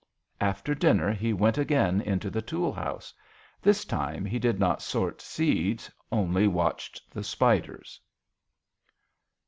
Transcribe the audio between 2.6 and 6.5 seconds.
house. This time he did not sort seeds only